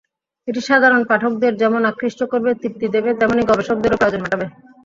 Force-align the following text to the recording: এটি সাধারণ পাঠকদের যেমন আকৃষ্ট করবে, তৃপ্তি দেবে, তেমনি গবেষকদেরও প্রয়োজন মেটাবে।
এটি 0.47 0.61
সাধারণ 0.61 1.01
পাঠকদের 1.09 1.53
যেমন 1.57 1.81
আকৃষ্ট 1.91 2.21
করবে, 2.31 2.51
তৃপ্তি 2.61 2.87
দেবে, 2.95 3.09
তেমনি 3.19 3.41
গবেষকদেরও 3.49 3.99
প্রয়োজন 3.99 4.21
মেটাবে। 4.23 4.45